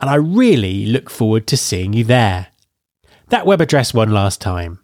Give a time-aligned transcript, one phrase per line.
[0.00, 2.48] and I really look forward to seeing you there.
[3.28, 4.80] That web address one last time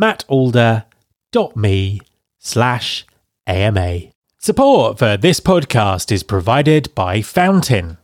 [0.00, 0.82] mattalder.me
[2.38, 3.06] slash
[3.46, 4.00] AMA.
[4.38, 7.96] Support for this podcast is provided by Fountain.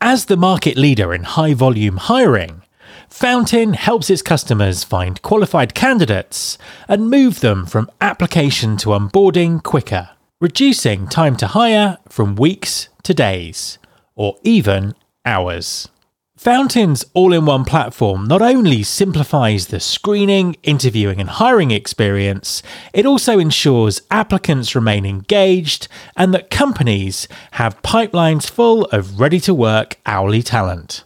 [0.00, 2.62] As the market leader in high volume hiring,
[3.08, 10.10] Fountain helps its customers find qualified candidates and move them from application to onboarding quicker,
[10.40, 13.78] reducing time to hire from weeks to days,
[14.14, 15.88] or even hours.
[16.36, 23.06] Fountain's all in one platform not only simplifies the screening, interviewing, and hiring experience, it
[23.06, 29.98] also ensures applicants remain engaged and that companies have pipelines full of ready to work
[30.04, 31.04] hourly talent.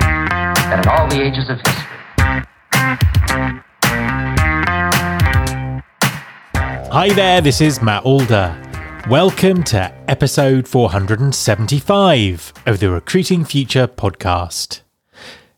[0.70, 1.90] than in all the ages of history.
[6.90, 8.63] Hi there, this is Matt Alder.
[9.10, 14.80] Welcome to episode 475 of the Recruiting Future podcast.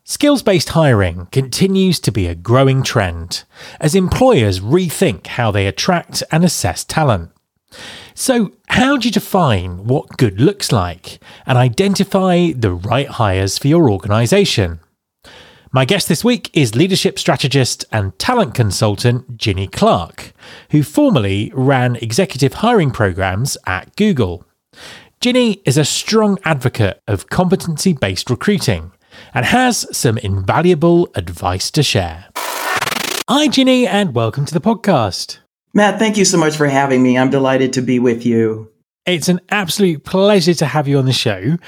[0.02, 3.44] Skills based hiring continues to be a growing trend
[3.80, 7.30] as employers rethink how they attract and assess talent.
[8.14, 13.68] So, how do you define what good looks like and identify the right hires for
[13.68, 14.80] your organisation?
[15.76, 20.32] My guest this week is leadership strategist and talent consultant Ginny Clark,
[20.70, 24.46] who formerly ran executive hiring programs at Google.
[25.20, 28.92] Ginny is a strong advocate of competency based recruiting
[29.34, 32.30] and has some invaluable advice to share.
[33.28, 35.40] Hi, Ginny, and welcome to the podcast.
[35.74, 37.18] Matt, thank you so much for having me.
[37.18, 38.72] I'm delighted to be with you.
[39.06, 41.58] It's an absolute pleasure to have you on the show.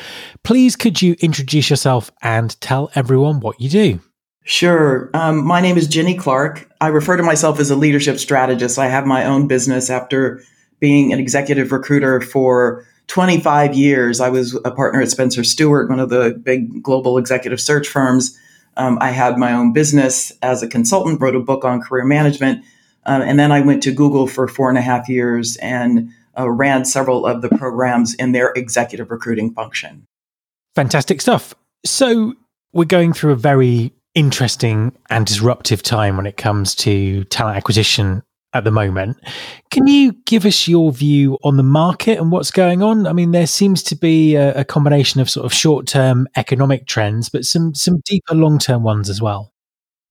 [0.42, 4.00] Please, could you introduce yourself and tell everyone what you do?
[4.42, 5.08] Sure.
[5.14, 6.68] Um, my name is Ginny Clark.
[6.80, 8.76] I refer to myself as a leadership strategist.
[8.76, 10.42] I have my own business after
[10.80, 14.20] being an executive recruiter for 25 years.
[14.20, 18.36] I was a partner at Spencer Stuart, one of the big global executive search firms.
[18.76, 22.64] Um, I had my own business as a consultant, wrote a book on career management,
[23.06, 26.48] um, and then I went to Google for four and a half years and uh,
[26.48, 30.06] ran several of the programs in their executive recruiting function.
[30.74, 31.54] Fantastic stuff.
[31.84, 32.34] So,
[32.72, 38.22] we're going through a very interesting and disruptive time when it comes to talent acquisition
[38.52, 39.18] at the moment.
[39.70, 43.06] Can you give us your view on the market and what's going on?
[43.06, 46.86] I mean, there seems to be a, a combination of sort of short term economic
[46.86, 49.52] trends, but some some deeper long term ones as well.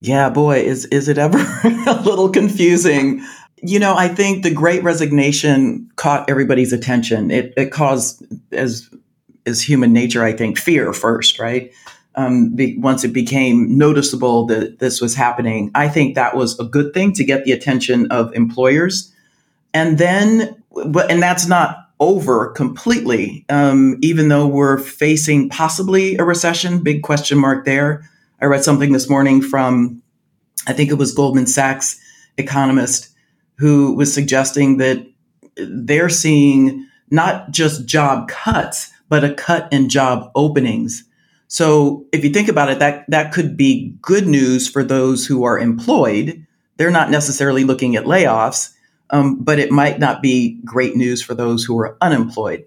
[0.00, 3.22] Yeah, boy, is is it ever a little confusing?
[3.62, 7.30] You know, I think the Great Resignation caught everybody's attention.
[7.30, 8.88] It, it caused, as
[9.46, 11.72] as human nature, I think, fear first, right?
[12.14, 16.64] Um, be, once it became noticeable that this was happening, I think that was a
[16.64, 19.12] good thing to get the attention of employers.
[19.72, 26.82] And then, and that's not over completely, um, even though we're facing possibly a recession,
[26.82, 28.08] big question mark there.
[28.40, 30.02] I read something this morning from,
[30.66, 32.00] I think it was Goldman Sachs
[32.36, 33.08] economist
[33.58, 35.06] who was suggesting that
[35.56, 41.04] they're seeing not just job cuts, but a cut in job openings.
[41.48, 45.44] So if you think about it, that, that could be good news for those who
[45.44, 46.46] are employed.
[46.76, 48.72] They're not necessarily looking at layoffs,
[49.10, 52.64] um, but it might not be great news for those who are unemployed.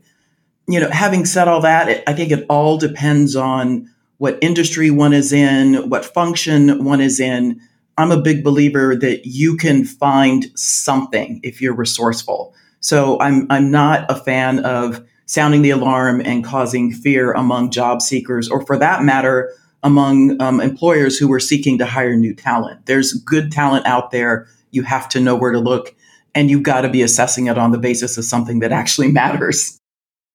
[0.67, 4.89] you know, having said all that, it, I think it all depends on what industry
[4.91, 7.59] one is in, what function one is in.
[7.97, 12.55] I'm a big believer that you can find something if you're resourceful.
[12.79, 18.01] So I'm I'm not a fan of sounding the alarm and causing fear among job
[18.01, 19.53] seekers, or for that matter,
[19.83, 22.85] among um, employers who are seeking to hire new talent.
[22.85, 24.47] There's good talent out there.
[24.71, 25.95] You have to know where to look,
[26.35, 29.77] and you've got to be assessing it on the basis of something that actually matters.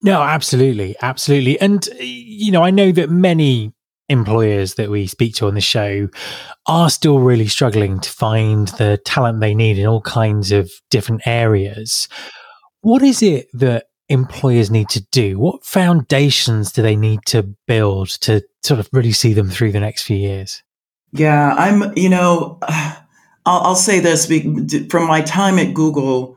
[0.03, 1.59] No, absolutely, absolutely.
[1.61, 3.73] And you know, I know that many
[4.09, 6.09] employers that we speak to on the show
[6.67, 11.27] are still really struggling to find the talent they need in all kinds of different
[11.27, 12.09] areas.
[12.83, 15.39] What is it that employers need to do?
[15.39, 19.81] What foundations do they need to build to sort of really see them through the
[19.81, 20.63] next few years?
[21.13, 22.59] Yeah, I'm, you know,
[23.47, 24.27] I'll, I'll say this
[24.91, 26.37] from my time at Google,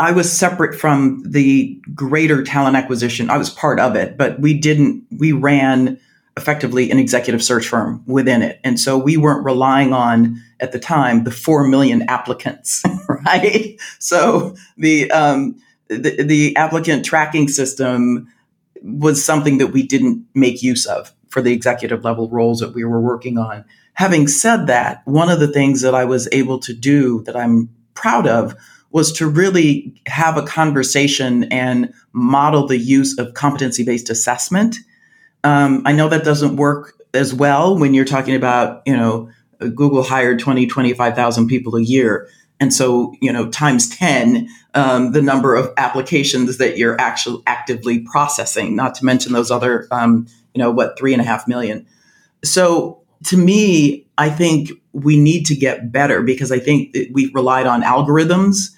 [0.00, 3.30] I was separate from the greater talent acquisition.
[3.30, 5.98] I was part of it, but we didn't, we ran
[6.38, 8.60] effectively an executive search firm within it.
[8.64, 13.76] And so we weren't relying on, at the time, the 4 million applicants, right?
[13.98, 18.32] So the, um, the, the applicant tracking system
[18.82, 22.84] was something that we didn't make use of for the executive level roles that we
[22.84, 23.64] were working on.
[23.94, 27.68] Having said that, one of the things that I was able to do that I'm
[27.94, 28.54] proud of
[28.90, 34.76] was to really have a conversation and model the use of competency based assessment.
[35.44, 40.02] Um, I know that doesn't work as well when you're talking about, you know, Google
[40.02, 42.28] hired 20, 25,000 people a year.
[42.60, 48.00] And so, you know, times 10, um, the number of applications that you're actually actively
[48.00, 51.86] processing, not to mention those other, um, you know, what, three and a half million.
[52.44, 57.66] So to me, I think we need to get better because I think we've relied
[57.66, 58.70] on algorithms.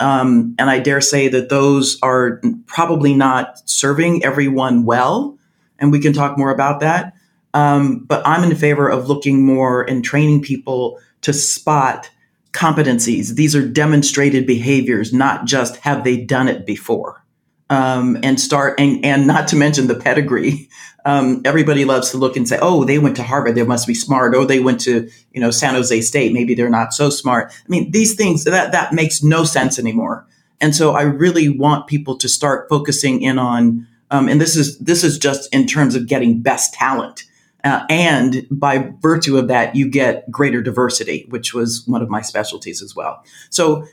[0.00, 5.37] Um, and I dare say that those are probably not serving everyone well.
[5.78, 7.14] And we can talk more about that.
[7.54, 12.10] Um, but I'm in favor of looking more and training people to spot
[12.52, 13.34] competencies.
[13.34, 17.24] These are demonstrated behaviors, not just have they done it before.
[17.70, 20.68] Um, and start and, and not to mention the pedigree.
[21.04, 23.94] Um, everybody loves to look and say, "Oh, they went to Harvard; they must be
[23.94, 27.50] smart." Oh, they went to you know San Jose State; maybe they're not so smart.
[27.52, 30.26] I mean, these things that that makes no sense anymore.
[30.60, 33.86] And so, I really want people to start focusing in on.
[34.10, 37.24] Um, and this is this is just in terms of getting best talent.
[37.64, 42.22] Uh, and by virtue of that, you get greater diversity, which was one of my
[42.22, 43.24] specialties as well.
[43.50, 43.84] So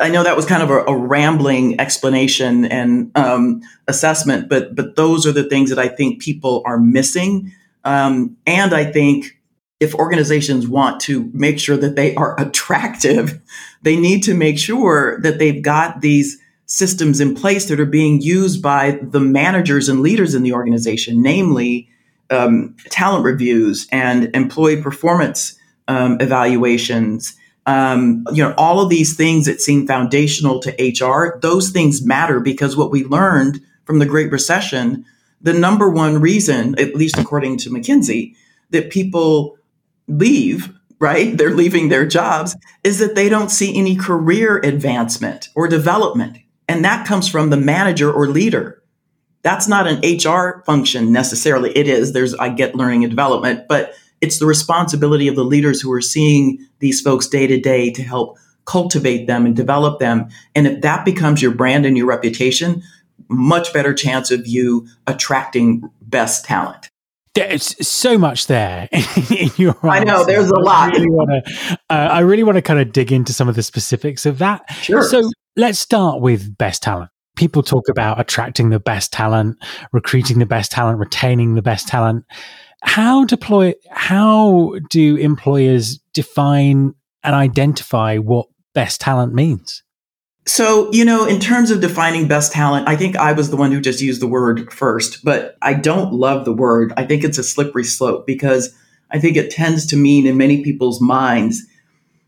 [0.00, 4.96] I know that was kind of a, a rambling explanation and um, assessment, but but
[4.96, 7.52] those are the things that I think people are missing.
[7.84, 9.38] Um, and I think
[9.80, 13.40] if organizations want to make sure that they are attractive,
[13.82, 16.38] they need to make sure that they've got these
[16.70, 21.20] systems in place that are being used by the managers and leaders in the organization,
[21.20, 21.88] namely
[22.30, 25.58] um, talent reviews and employee performance
[25.88, 27.34] um, evaluations.
[27.66, 32.38] Um, you know, all of these things that seem foundational to HR, those things matter
[32.38, 35.04] because what we learned from the Great Recession,
[35.40, 38.36] the number one reason, at least according to McKinsey,
[38.70, 39.58] that people
[40.06, 41.36] leave, right?
[41.36, 46.38] They're leaving their jobs, is that they don't see any career advancement or development.
[46.70, 48.80] And that comes from the manager or leader
[49.42, 51.76] that's not an HR function necessarily.
[51.76, 52.12] It is.
[52.12, 56.02] There's, I get learning and development, but it's the responsibility of the leaders who are
[56.02, 60.28] seeing these folks day to day to help cultivate them and develop them.
[60.54, 62.82] And if that becomes your brand and your reputation,
[63.28, 66.90] much better chance of you attracting best talent.
[67.34, 69.88] There's so much there in your answer.
[69.88, 70.90] I know there's a lot.
[70.90, 73.54] I really want to, uh, I really want to kind of dig into some of
[73.54, 74.70] the specifics of that.
[74.72, 75.02] Sure.
[75.02, 75.22] So
[75.60, 79.56] let's start with best talent people talk about attracting the best talent,
[79.92, 82.22] recruiting the best talent, retaining the best talent.
[82.82, 89.82] How deploy how do employers define and identify what best talent means?
[90.46, 93.72] So, you know, in terms of defining best talent, I think I was the one
[93.72, 96.92] who just used the word first, but I don't love the word.
[96.98, 98.74] I think it's a slippery slope because
[99.10, 101.62] I think it tends to mean in many people's minds,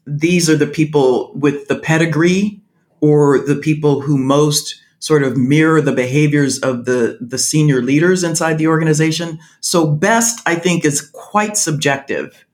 [0.07, 2.62] these are the people with the pedigree
[3.03, 8.23] or the people who most sort of mirror the behaviors of the, the senior leaders
[8.23, 9.41] inside the organization.
[9.61, 12.47] So best, I think, is quite subjective.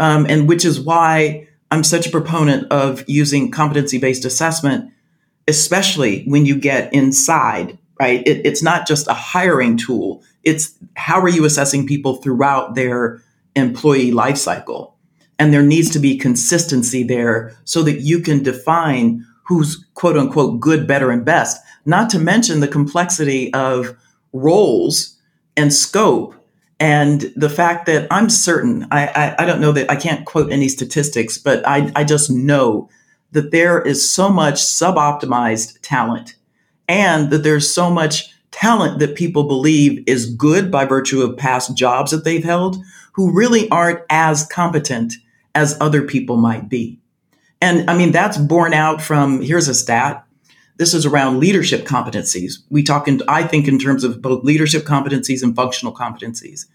[0.00, 4.90] Um, and which is why I'm such a proponent of using competency based assessment,
[5.46, 8.26] especially when you get inside, right?
[8.26, 10.22] It, it's not just a hiring tool.
[10.44, 13.22] It's how are you assessing people throughout their
[13.54, 14.96] employee life cycle?
[15.38, 20.60] And there needs to be consistency there so that you can define who's quote unquote
[20.60, 21.62] good, better, and best.
[21.84, 23.94] Not to mention the complexity of
[24.32, 25.18] roles
[25.56, 26.34] and scope
[26.80, 30.50] and the fact that I'm certain, I, I, I, don't know that I can't quote
[30.50, 32.88] any statistics, but I, I just know
[33.32, 36.34] that there is so much suboptimized talent
[36.88, 41.76] and that there's so much talent that people believe is good by virtue of past
[41.76, 42.78] jobs that they've held
[43.12, 45.14] who really aren't as competent
[45.54, 46.98] as other people might be.
[47.62, 50.26] And I mean, that's borne out from here's a stat.
[50.78, 52.54] This is around leadership competencies.
[52.70, 56.66] We talk in, I think, in terms of both leadership competencies and functional competencies.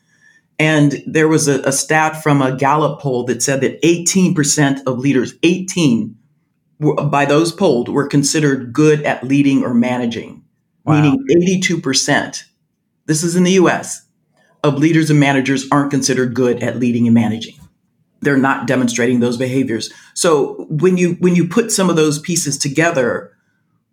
[0.58, 4.98] And there was a, a stat from a Gallup poll that said that 18% of
[4.98, 6.16] leaders, 18
[6.80, 10.46] were, by those polled, were considered good at leading or managing,
[10.86, 11.02] wow.
[11.02, 12.44] meaning 82%.
[13.08, 14.08] This is in the US
[14.64, 17.56] of leaders and managers aren't considered good at leading and managing.
[18.22, 19.92] They're not demonstrating those behaviors.
[20.14, 23.32] So when you when you put some of those pieces together,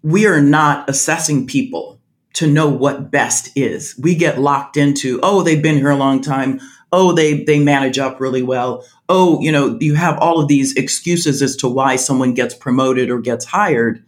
[0.03, 2.01] we are not assessing people
[2.35, 3.95] to know what best is.
[3.99, 6.61] We get locked into, oh, they've been here a long time.
[6.93, 8.85] Oh, they they manage up really well.
[9.09, 13.11] Oh, you know, you have all of these excuses as to why someone gets promoted
[13.11, 14.05] or gets hired.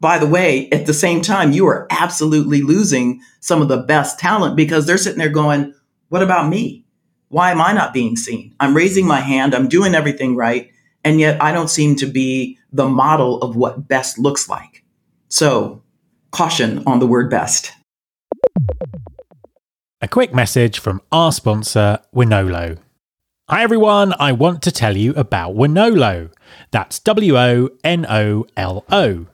[0.00, 4.18] By the way, at the same time, you are absolutely losing some of the best
[4.18, 5.74] talent because they're sitting there going,
[6.08, 6.84] what about me?
[7.30, 8.54] Why am I not being seen?
[8.58, 10.70] I'm raising my hand, I'm doing everything right,
[11.04, 14.82] and yet I don't seem to be the model of what best looks like.
[15.28, 15.82] So,
[16.30, 17.72] caution on the word best.
[20.00, 22.78] A quick message from our sponsor, Wonolo.
[23.50, 26.32] Hi everyone, I want to tell you about Wonolo.
[26.70, 29.26] That's W O N O L O.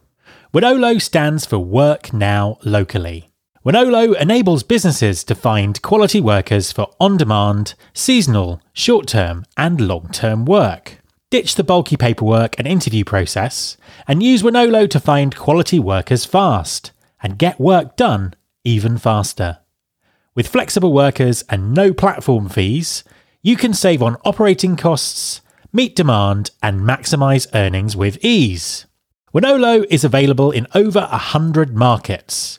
[0.52, 3.33] Wonolo stands for Work Now Locally.
[3.64, 10.10] Wonolo enables businesses to find quality workers for on demand, seasonal, short term, and long
[10.12, 10.98] term work.
[11.30, 16.92] Ditch the bulky paperwork and interview process, and use Wonolo to find quality workers fast
[17.22, 19.60] and get work done even faster.
[20.34, 23.02] With flexible workers and no platform fees,
[23.40, 25.40] you can save on operating costs,
[25.72, 28.84] meet demand, and maximize earnings with ease.
[29.32, 32.58] Wonolo is available in over 100 markets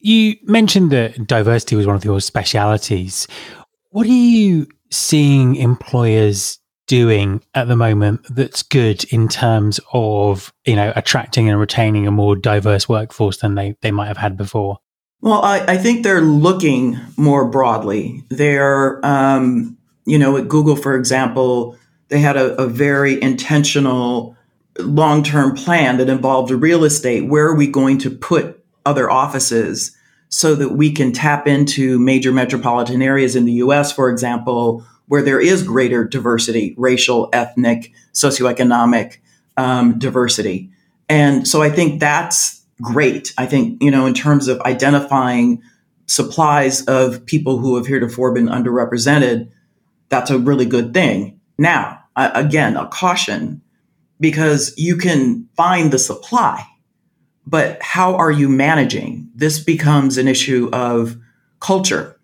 [0.00, 3.26] You mentioned that diversity was one of your specialities.
[3.90, 10.74] What are you seeing employers doing at the moment that's good in terms of you
[10.74, 14.78] know attracting and retaining a more diverse workforce than they, they might have had before?
[15.20, 18.24] Well, I, I think they're looking more broadly.
[18.30, 19.76] They're, um,
[20.06, 21.76] you know, at Google, for example,
[22.08, 24.36] they had a, a very intentional
[24.78, 27.26] long term plan that involved real estate.
[27.26, 28.57] Where are we going to put
[28.88, 29.94] other offices
[30.30, 35.22] so that we can tap into major metropolitan areas in the US, for example, where
[35.22, 39.18] there is greater diversity, racial, ethnic, socioeconomic
[39.58, 40.70] um, diversity.
[41.08, 43.34] And so I think that's great.
[43.36, 45.62] I think, you know, in terms of identifying
[46.06, 49.50] supplies of people who have heretofore been underrepresented,
[50.08, 51.38] that's a really good thing.
[51.58, 53.60] Now, again, a caution
[54.20, 56.64] because you can find the supply
[57.48, 59.30] but how are you managing?
[59.34, 61.16] This becomes an issue of
[61.60, 62.20] culture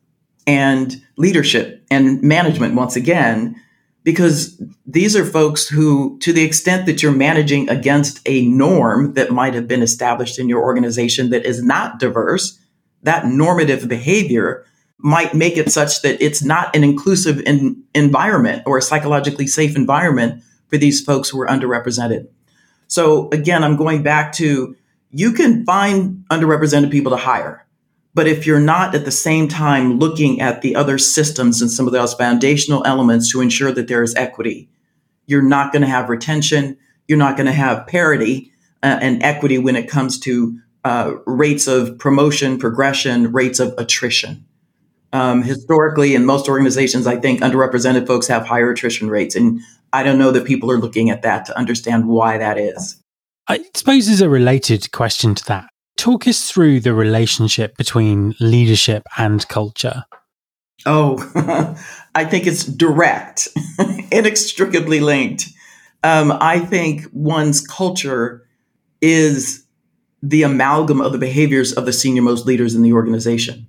[0.46, 3.58] and leadership and management once again,
[4.02, 9.30] because these are folks who, to the extent that you're managing against a norm that
[9.30, 12.60] might have been established in your organization that is not diverse,
[13.02, 14.66] that normative behavior
[14.98, 19.74] might make it such that it's not an inclusive in, environment or a psychologically safe
[19.74, 22.28] environment for these folks who are underrepresented.
[22.88, 24.76] So again, I'm going back to
[25.14, 27.64] you can find underrepresented people to hire.
[28.14, 31.86] But if you're not at the same time looking at the other systems and some
[31.86, 34.68] of those foundational elements to ensure that there is equity,
[35.26, 36.76] you're not going to have retention.
[37.06, 38.52] You're not going to have parity
[38.82, 44.44] uh, and equity when it comes to uh, rates of promotion, progression, rates of attrition.
[45.12, 49.36] Um, historically, in most organizations, I think underrepresented folks have higher attrition rates.
[49.36, 49.60] And
[49.92, 53.03] I don't know that people are looking at that to understand why that is.
[53.48, 55.68] I suppose there's a related question to that.
[55.96, 60.04] Talk us through the relationship between leadership and culture.
[60.86, 61.18] Oh,
[62.14, 63.48] I think it's direct,
[64.10, 65.48] inextricably linked.
[66.02, 68.46] Um, I think one's culture
[69.00, 69.64] is
[70.22, 73.66] the amalgam of the behaviors of the senior most leaders in the organization.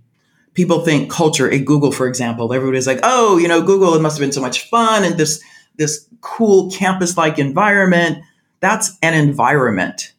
[0.54, 4.18] people think culture at Google, for example, everybody's like, oh, you know, Google, it must
[4.18, 5.44] have been so much fun and this,
[5.78, 8.20] this cool campus like environment.
[8.60, 10.14] That's an environment,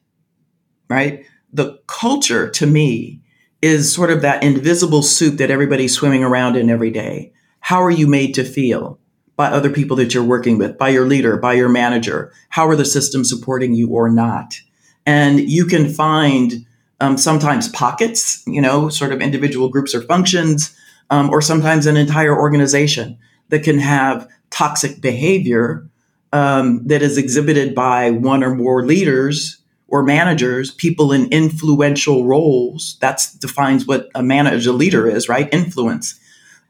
[0.89, 1.25] right?
[1.53, 3.21] The culture to me
[3.63, 7.33] is sort of that invisible soup that everybody's swimming around in every day.
[7.61, 8.99] How are you made to feel
[9.37, 12.33] by other people that you're working with, by your leader, by your manager?
[12.51, 14.61] How are the systems supporting you or not?
[15.05, 16.67] And you can find
[17.01, 20.77] um, sometimes pockets, you know, sort of individual groups or functions,
[21.11, 25.89] um, or sometimes an entire organization that can have toxic behavior
[26.37, 32.99] um, that is exhibited by one or more leaders or managers, people in influential roles.
[33.01, 35.49] That defines what a manager, a leader is, right?
[35.51, 36.21] Influence.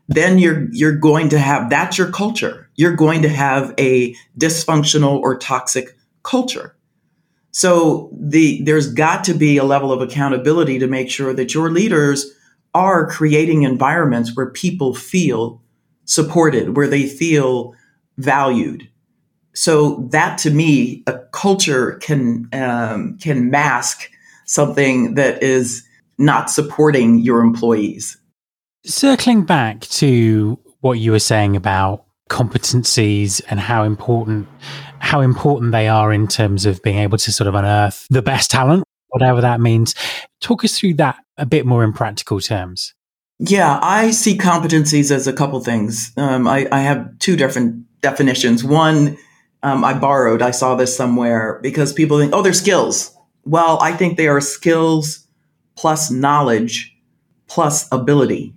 [0.06, 2.70] Then you're you're going to have that's your culture.
[2.76, 6.76] You're going to have a dysfunctional or toxic culture.
[7.50, 11.72] So the there's got to be a level of accountability to make sure that your
[11.72, 12.30] leaders
[12.72, 15.60] are creating environments where people feel
[16.04, 17.74] supported, where they feel
[18.16, 18.88] valued.
[19.56, 24.10] So that to me, a culture can um, can mask
[24.44, 25.82] something that is
[26.18, 28.18] not supporting your employees.
[28.84, 34.46] Circling back to what you were saying about competencies and how important
[34.98, 38.50] how important they are in terms of being able to sort of unearth the best
[38.50, 39.94] talent, whatever that means.
[40.40, 42.94] Talk us through that a bit more in practical terms.
[43.38, 46.12] Yeah, I see competencies as a couple things.
[46.16, 48.64] Um, I, I, have two different definitions.
[48.64, 49.18] One,
[49.66, 53.14] um, I borrowed, I saw this somewhere because people think, oh, they're skills.
[53.44, 55.26] Well, I think they are skills
[55.76, 56.96] plus knowledge
[57.46, 58.54] plus ability.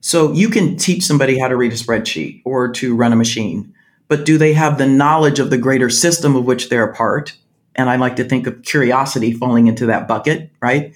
[0.00, 3.74] So you can teach somebody how to read a spreadsheet or to run a machine
[4.08, 7.36] but do they have the knowledge of the greater system of which they're a part?
[7.74, 10.94] And I like to think of curiosity falling into that bucket, right?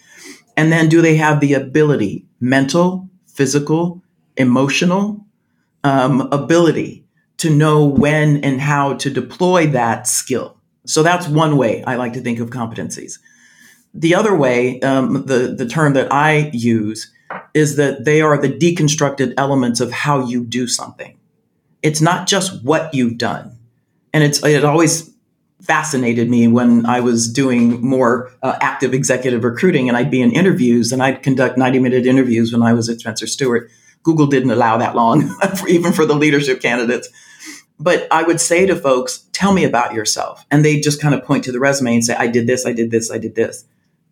[0.56, 4.02] And then do they have the ability, mental, physical,
[4.36, 5.24] emotional
[5.84, 7.04] um, ability
[7.38, 10.56] to know when and how to deploy that skill?
[10.86, 13.18] So that's one way I like to think of competencies.
[13.94, 17.12] The other way, um, the, the term that I use,
[17.54, 21.18] is that they are the deconstructed elements of how you do something
[21.82, 23.56] it's not just what you've done.
[24.12, 25.10] And it's it always
[25.62, 30.32] fascinated me when I was doing more uh, active executive recruiting and I'd be in
[30.32, 33.70] interviews and I'd conduct 90 minute interviews when I was at Spencer Stuart.
[34.02, 35.34] Google didn't allow that long,
[35.68, 37.08] even for the leadership candidates.
[37.80, 40.44] But I would say to folks, tell me about yourself.
[40.50, 42.72] And they just kind of point to the resume and say, I did this, I
[42.72, 43.64] did this, I did this.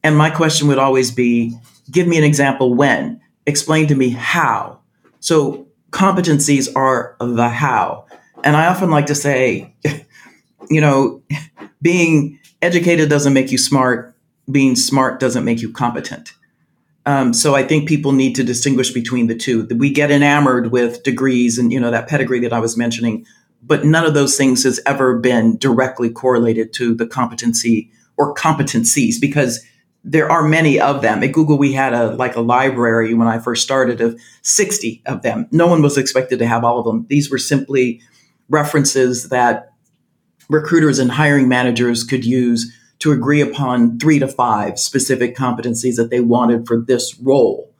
[0.02, 1.58] And my question would always be,
[1.90, 4.78] give me an example when, explain to me how.
[5.18, 8.06] So competencies are the how.
[8.44, 9.74] And I often like to say,
[10.70, 11.22] you know,
[11.82, 14.14] being educated doesn't make you smart,
[14.50, 16.32] being smart doesn't make you competent.
[17.06, 19.66] Um, so I think people need to distinguish between the two.
[19.76, 23.24] We get enamored with degrees and you know that pedigree that I was mentioning,
[23.62, 29.20] but none of those things has ever been directly correlated to the competency or competencies
[29.20, 29.64] because
[30.04, 31.22] there are many of them.
[31.22, 35.22] At Google, we had a like a library when I first started of 60 of
[35.22, 35.48] them.
[35.50, 37.06] No one was expected to have all of them.
[37.08, 38.00] These were simply
[38.48, 39.72] references that
[40.48, 46.10] recruiters and hiring managers could use to agree upon three to five specific competencies that
[46.10, 47.72] they wanted for this role.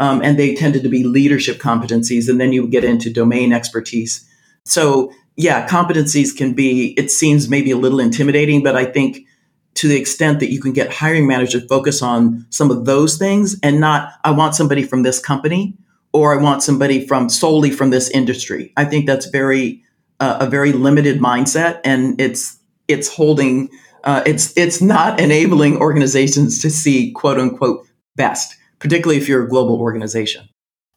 [0.00, 4.28] Um, and they tended to be leadership competencies, and then you get into domain expertise.
[4.64, 9.26] So, yeah, competencies can be, it seems maybe a little intimidating, but I think
[9.74, 13.18] to the extent that you can get hiring managers to focus on some of those
[13.18, 15.76] things and not, I want somebody from this company
[16.12, 18.72] or I want somebody from solely from this industry.
[18.76, 19.82] I think that's very,
[20.20, 23.68] uh, a very limited mindset and it's, it's holding,
[24.04, 29.48] uh, it's, it's not enabling organizations to see quote unquote best, particularly if you're a
[29.48, 30.48] global organization.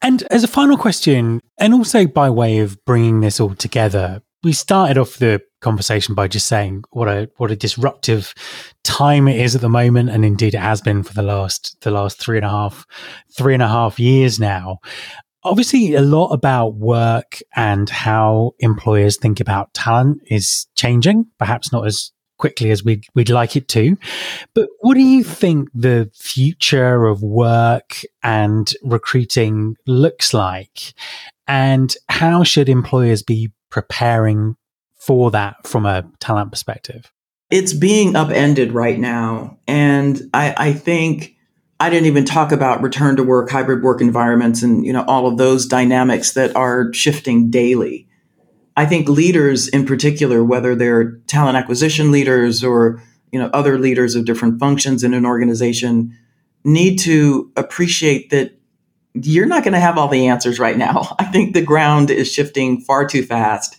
[0.02, 4.54] And as a final question, and also by way of bringing this all together, we
[4.54, 8.34] started off the conversation by just saying what a what a disruptive
[8.84, 11.92] time it is at the moment, and indeed it has been for the last the
[11.92, 12.86] last three and a half
[13.36, 14.78] three and a half years now.
[15.44, 21.88] Obviously, a lot about work and how employers think about talent is changing, perhaps not
[21.88, 23.98] as quickly as we'd, we'd like it to.
[24.54, 30.94] But what do you think the future of work and recruiting looks like?
[31.48, 34.56] And how should employers be preparing
[34.96, 37.12] for that from a talent perspective?
[37.50, 39.58] It's being upended right now.
[39.68, 41.38] And I, I think
[41.80, 45.28] I didn't even talk about return to work, hybrid work environments, and you know all
[45.28, 48.07] of those dynamics that are shifting daily.
[48.78, 54.16] I think leaders in particular, whether they're talent acquisition leaders or you know other leaders
[54.16, 56.16] of different functions in an organization,
[56.64, 58.58] need to appreciate that
[59.14, 61.16] you're not going to have all the answers right now.
[61.20, 63.78] I think the ground is shifting far too fast.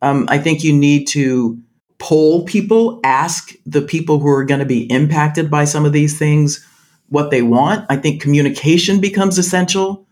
[0.00, 1.60] Um, I think you need to
[1.98, 6.16] poll people, ask the people who are going to be impacted by some of these
[6.16, 6.64] things
[7.08, 7.86] what they want.
[7.88, 10.06] I think communication becomes essential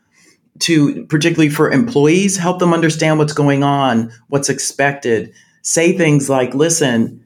[0.61, 5.33] to, particularly for employees, help them understand what's going on, what's expected.
[5.63, 7.25] Say things like, listen,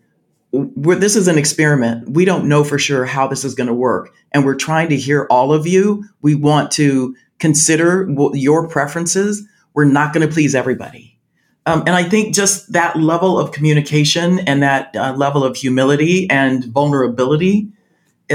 [0.53, 2.11] this is an experiment.
[2.11, 4.13] We don't know for sure how this is going to work.
[4.33, 6.05] And we're trying to hear all of you.
[6.23, 9.47] We want to consider your preferences.
[9.75, 11.19] We're not going to please everybody.
[11.67, 16.29] Um, and I think just that level of communication and that uh, level of humility
[16.31, 17.69] and vulnerability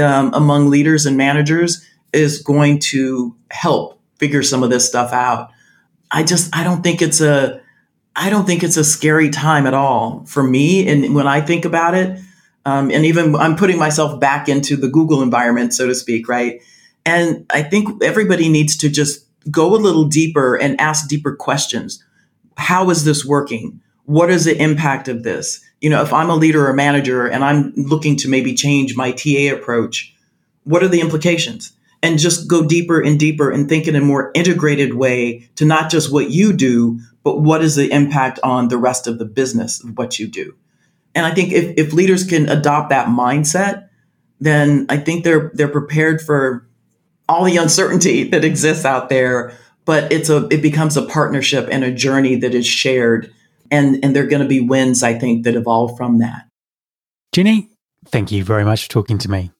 [0.00, 5.50] um, among leaders and managers is going to help figure some of this stuff out.
[6.10, 7.60] I just I don't think it's a
[8.14, 10.88] I don't think it's a scary time at all for me.
[10.88, 12.18] And when I think about it,
[12.64, 16.62] um, and even I'm putting myself back into the Google environment, so to speak, right?
[17.04, 22.02] And I think everybody needs to just go a little deeper and ask deeper questions.
[22.56, 23.80] How is this working?
[24.06, 25.60] What is the impact of this?
[25.80, 29.12] You know, if I'm a leader or manager and I'm looking to maybe change my
[29.12, 30.14] TA approach,
[30.64, 31.72] what are the implications?
[32.06, 35.90] And just go deeper and deeper and think in a more integrated way to not
[35.90, 39.82] just what you do, but what is the impact on the rest of the business
[39.82, 40.54] of what you do?
[41.14, 43.88] And I think if, if leaders can adopt that mindset,
[44.38, 46.68] then I think they're they're prepared for
[47.28, 49.52] all the uncertainty that exists out there.
[49.84, 53.32] But it's a it becomes a partnership and a journey that is shared
[53.70, 56.46] and and there're going to be wins i think that evolve from that
[57.32, 57.70] ginny
[58.06, 59.50] thank you very much for talking to me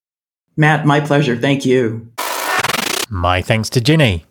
[0.56, 2.10] matt my pleasure thank you
[3.08, 4.24] my thanks to ginny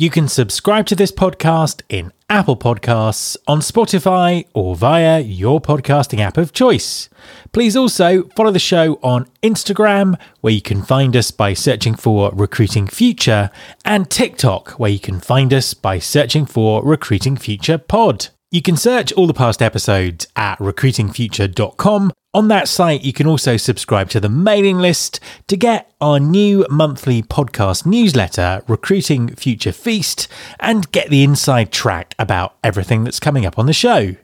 [0.00, 6.20] you can subscribe to this podcast in Apple Podcasts, on Spotify, or via your podcasting
[6.20, 7.08] app of choice.
[7.50, 12.30] Please also follow the show on Instagram, where you can find us by searching for
[12.32, 13.50] Recruiting Future,
[13.84, 18.28] and TikTok, where you can find us by searching for Recruiting Future Pod.
[18.50, 22.12] You can search all the past episodes at recruitingfuture.com.
[22.32, 26.64] On that site, you can also subscribe to the mailing list to get our new
[26.70, 30.28] monthly podcast newsletter, Recruiting Future Feast,
[30.60, 34.16] and get the inside track about everything that's coming up on the show.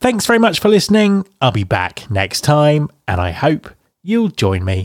[0.00, 1.24] Thanks very much for listening.
[1.40, 3.70] I'll be back next time, and I hope
[4.02, 4.84] you'll join me.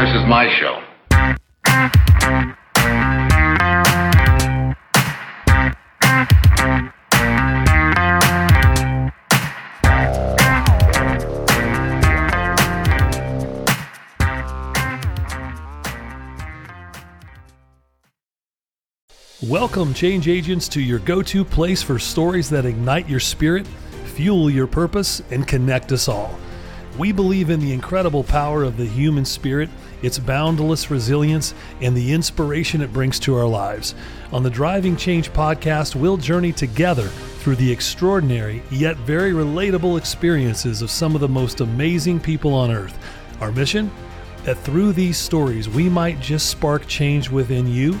[0.00, 0.83] This is my show.
[19.48, 23.66] Welcome, change agents, to your go to place for stories that ignite your spirit,
[24.14, 26.38] fuel your purpose, and connect us all.
[26.96, 29.68] We believe in the incredible power of the human spirit,
[30.00, 31.52] its boundless resilience,
[31.82, 33.94] and the inspiration it brings to our lives.
[34.32, 40.80] On the Driving Change podcast, we'll journey together through the extraordinary yet very relatable experiences
[40.80, 42.98] of some of the most amazing people on earth.
[43.42, 43.90] Our mission?
[44.44, 48.00] That through these stories, we might just spark change within you